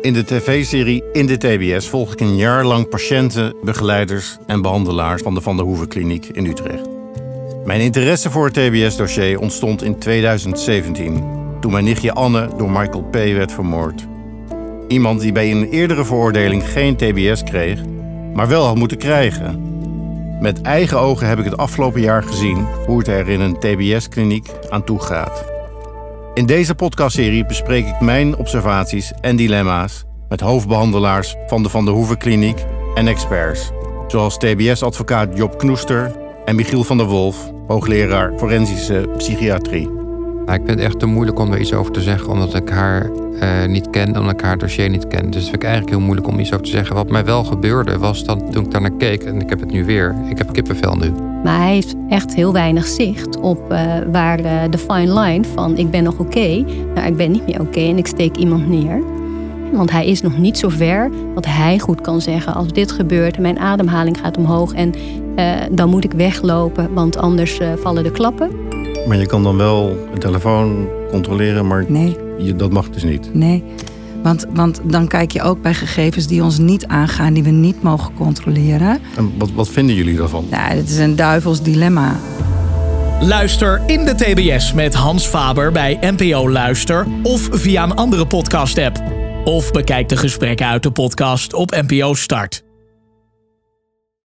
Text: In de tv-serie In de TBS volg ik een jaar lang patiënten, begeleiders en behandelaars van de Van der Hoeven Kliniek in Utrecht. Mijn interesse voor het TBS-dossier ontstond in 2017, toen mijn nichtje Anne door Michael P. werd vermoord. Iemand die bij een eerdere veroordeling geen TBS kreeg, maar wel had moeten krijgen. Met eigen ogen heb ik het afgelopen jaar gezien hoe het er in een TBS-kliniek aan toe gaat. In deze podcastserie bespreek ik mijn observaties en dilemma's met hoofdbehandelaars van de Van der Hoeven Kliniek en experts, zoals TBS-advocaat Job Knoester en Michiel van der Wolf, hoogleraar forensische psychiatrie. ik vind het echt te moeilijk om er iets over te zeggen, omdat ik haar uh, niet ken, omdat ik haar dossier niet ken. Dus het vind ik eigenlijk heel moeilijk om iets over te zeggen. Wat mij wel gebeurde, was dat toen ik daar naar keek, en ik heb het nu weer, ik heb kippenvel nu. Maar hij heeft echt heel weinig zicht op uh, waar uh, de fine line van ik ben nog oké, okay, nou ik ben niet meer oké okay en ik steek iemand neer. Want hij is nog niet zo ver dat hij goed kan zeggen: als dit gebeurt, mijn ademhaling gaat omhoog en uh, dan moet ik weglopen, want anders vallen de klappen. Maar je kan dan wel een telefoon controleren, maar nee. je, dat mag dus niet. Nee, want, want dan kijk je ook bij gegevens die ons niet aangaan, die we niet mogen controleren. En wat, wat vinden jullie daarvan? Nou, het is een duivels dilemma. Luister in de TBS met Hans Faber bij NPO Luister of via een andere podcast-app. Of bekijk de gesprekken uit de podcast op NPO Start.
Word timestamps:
In 0.00 0.12
de 0.12 0.24
tv-serie 0.24 1.04
In 1.12 1.26
de 1.26 1.36
TBS 1.36 1.88
volg 1.88 2.12
ik 2.12 2.20
een 2.20 2.36
jaar 2.36 2.64
lang 2.64 2.88
patiënten, 2.88 3.54
begeleiders 3.62 4.36
en 4.46 4.62
behandelaars 4.62 5.22
van 5.22 5.34
de 5.34 5.40
Van 5.40 5.56
der 5.56 5.64
Hoeven 5.64 5.88
Kliniek 5.88 6.26
in 6.26 6.46
Utrecht. 6.46 6.88
Mijn 7.64 7.80
interesse 7.80 8.30
voor 8.30 8.44
het 8.44 8.54
TBS-dossier 8.54 9.40
ontstond 9.40 9.82
in 9.82 9.98
2017, 9.98 11.24
toen 11.60 11.72
mijn 11.72 11.84
nichtje 11.84 12.12
Anne 12.12 12.48
door 12.56 12.70
Michael 12.70 13.02
P. 13.02 13.14
werd 13.14 13.52
vermoord. 13.52 14.06
Iemand 14.88 15.20
die 15.20 15.32
bij 15.32 15.50
een 15.50 15.68
eerdere 15.70 16.04
veroordeling 16.04 16.68
geen 16.68 16.96
TBS 16.96 17.42
kreeg, 17.44 17.80
maar 18.34 18.48
wel 18.48 18.64
had 18.64 18.76
moeten 18.76 18.98
krijgen. 18.98 19.66
Met 20.40 20.62
eigen 20.62 20.98
ogen 20.98 21.28
heb 21.28 21.38
ik 21.38 21.44
het 21.44 21.56
afgelopen 21.56 22.00
jaar 22.00 22.22
gezien 22.22 22.66
hoe 22.86 22.98
het 22.98 23.08
er 23.08 23.28
in 23.28 23.40
een 23.40 23.58
TBS-kliniek 23.58 24.50
aan 24.70 24.84
toe 24.84 25.00
gaat. 25.00 25.57
In 26.38 26.46
deze 26.46 26.74
podcastserie 26.74 27.46
bespreek 27.46 27.86
ik 27.86 28.00
mijn 28.00 28.36
observaties 28.36 29.12
en 29.20 29.36
dilemma's 29.36 30.04
met 30.28 30.40
hoofdbehandelaars 30.40 31.36
van 31.46 31.62
de 31.62 31.68
Van 31.68 31.84
der 31.84 31.94
Hoeven 31.94 32.18
Kliniek 32.18 32.64
en 32.94 33.06
experts, 33.06 33.70
zoals 34.06 34.36
TBS-advocaat 34.36 35.36
Job 35.36 35.58
Knoester 35.58 36.16
en 36.44 36.56
Michiel 36.56 36.84
van 36.84 36.96
der 36.96 37.06
Wolf, 37.06 37.52
hoogleraar 37.66 38.32
forensische 38.36 39.08
psychiatrie. 39.16 39.90
ik 40.46 40.52
vind 40.52 40.68
het 40.68 40.80
echt 40.80 40.98
te 40.98 41.06
moeilijk 41.06 41.38
om 41.38 41.52
er 41.52 41.60
iets 41.60 41.72
over 41.72 41.92
te 41.92 42.02
zeggen, 42.02 42.28
omdat 42.28 42.54
ik 42.54 42.68
haar 42.68 43.10
uh, 43.10 43.64
niet 43.64 43.90
ken, 43.90 44.16
omdat 44.16 44.32
ik 44.32 44.40
haar 44.40 44.58
dossier 44.58 44.90
niet 44.90 45.06
ken. 45.06 45.30
Dus 45.30 45.34
het 45.34 45.50
vind 45.50 45.56
ik 45.56 45.62
eigenlijk 45.62 45.96
heel 45.96 46.04
moeilijk 46.04 46.28
om 46.28 46.38
iets 46.38 46.52
over 46.52 46.64
te 46.64 46.70
zeggen. 46.70 46.94
Wat 46.94 47.10
mij 47.10 47.24
wel 47.24 47.44
gebeurde, 47.44 47.98
was 47.98 48.24
dat 48.24 48.52
toen 48.52 48.64
ik 48.64 48.70
daar 48.70 48.80
naar 48.80 48.96
keek, 48.98 49.22
en 49.22 49.40
ik 49.40 49.48
heb 49.48 49.60
het 49.60 49.70
nu 49.70 49.84
weer, 49.84 50.14
ik 50.28 50.38
heb 50.38 50.52
kippenvel 50.52 50.96
nu. 50.96 51.27
Maar 51.44 51.58
hij 51.58 51.72
heeft 51.72 51.94
echt 52.08 52.34
heel 52.34 52.52
weinig 52.52 52.86
zicht 52.86 53.40
op 53.40 53.72
uh, 53.72 53.92
waar 54.12 54.40
uh, 54.40 54.62
de 54.70 54.78
fine 54.78 55.20
line 55.20 55.44
van 55.54 55.76
ik 55.76 55.90
ben 55.90 56.04
nog 56.04 56.18
oké, 56.18 56.22
okay, 56.22 56.64
nou 56.94 57.06
ik 57.06 57.16
ben 57.16 57.30
niet 57.30 57.46
meer 57.46 57.60
oké 57.60 57.68
okay 57.68 57.88
en 57.88 57.98
ik 57.98 58.06
steek 58.06 58.36
iemand 58.36 58.68
neer. 58.68 59.02
Want 59.72 59.90
hij 59.90 60.06
is 60.06 60.22
nog 60.22 60.38
niet 60.38 60.58
zo 60.58 60.68
ver 60.68 61.10
dat 61.34 61.46
hij 61.46 61.78
goed 61.78 62.00
kan 62.00 62.20
zeggen: 62.20 62.54
als 62.54 62.72
dit 62.72 62.92
gebeurt, 62.92 63.38
mijn 63.38 63.58
ademhaling 63.58 64.18
gaat 64.18 64.36
omhoog 64.36 64.72
en 64.72 64.92
uh, 65.36 65.54
dan 65.70 65.88
moet 65.88 66.04
ik 66.04 66.12
weglopen, 66.12 66.94
want 66.94 67.16
anders 67.16 67.60
vallen 67.80 68.02
de 68.02 68.10
klappen. 68.10 68.50
Maar 69.06 69.16
je 69.16 69.26
kan 69.26 69.42
dan 69.42 69.56
wel 69.56 69.96
een 70.12 70.18
telefoon 70.18 70.88
controleren, 71.10 71.66
maar 71.66 71.84
nee. 71.88 72.16
je, 72.38 72.56
dat 72.56 72.72
mag 72.72 72.90
dus 72.90 73.04
niet. 73.04 73.34
Nee, 73.34 73.64
want, 74.22 74.46
want 74.54 74.80
dan 74.84 75.08
kijk 75.08 75.30
je 75.30 75.42
ook 75.42 75.62
bij 75.62 75.74
gegevens 75.74 76.26
die 76.26 76.42
ons 76.42 76.58
niet 76.58 76.86
aangaan, 76.86 77.32
die 77.32 77.42
we 77.42 77.50
niet 77.50 77.82
mogen 77.82 78.14
controleren. 78.14 78.98
En 79.16 79.32
wat, 79.38 79.50
wat 79.50 79.68
vinden 79.68 79.94
jullie 79.94 80.16
daarvan? 80.16 80.46
Nou, 80.50 80.76
het 80.76 80.88
is 80.88 80.98
een 80.98 81.16
duivels 81.16 81.62
dilemma. 81.62 82.16
Luister 83.20 83.82
in 83.86 84.04
de 84.04 84.14
TBS 84.14 84.72
met 84.72 84.94
Hans 84.94 85.26
Faber 85.26 85.72
bij 85.72 85.98
NPO 86.00 86.50
Luister 86.50 87.06
of 87.22 87.48
via 87.50 87.82
een 87.82 87.94
andere 87.94 88.26
podcast-app. 88.26 89.02
Of 89.44 89.70
bekijk 89.70 90.08
de 90.08 90.16
gesprekken 90.16 90.66
uit 90.66 90.82
de 90.82 90.90
podcast 90.90 91.54
op 91.54 91.70
NPO 91.70 92.14
Start. 92.14 92.67